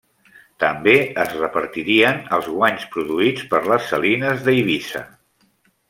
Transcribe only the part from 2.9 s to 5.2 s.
produïts per les salines d'Eivissa.